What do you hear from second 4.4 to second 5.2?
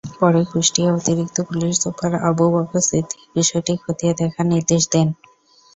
নির্দেশ দেন।